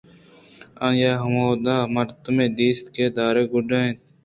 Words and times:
آئی 0.85 1.01
ءَ 1.09 1.21
ہمودءَ 1.23 1.75
مردے 1.93 2.45
دیست 2.57 2.85
کہ 2.93 3.05
آ 3.11 3.13
دار 3.15 3.35
ءِ 3.41 3.51
گُڈّگ 3.51 3.71
ءَ 3.79 3.83
اَت 3.89 3.99